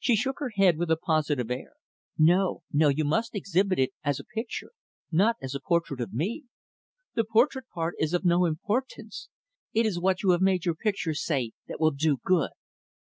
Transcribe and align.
She 0.00 0.16
shook 0.16 0.40
her 0.40 0.48
head, 0.56 0.76
with 0.76 0.90
a 0.90 0.96
positive 0.96 1.48
air. 1.48 1.74
"No, 2.18 2.64
no; 2.72 2.88
you 2.88 3.04
must 3.04 3.32
exhibit 3.36 3.78
it 3.78 3.92
as 4.02 4.18
a 4.18 4.24
picture; 4.24 4.72
not 5.12 5.36
as 5.40 5.54
a 5.54 5.60
portrait 5.60 6.00
of 6.00 6.12
me. 6.12 6.46
The 7.14 7.22
portrait 7.22 7.66
part 7.72 7.94
is 8.00 8.12
of 8.12 8.24
no 8.24 8.44
importance. 8.44 9.28
It 9.72 9.86
is 9.86 10.00
what 10.00 10.24
you 10.24 10.30
have 10.32 10.42
made 10.42 10.64
your 10.64 10.74
picture 10.74 11.14
say, 11.14 11.52
that 11.68 11.78
will 11.78 11.92
do 11.92 12.16
good." 12.24 12.50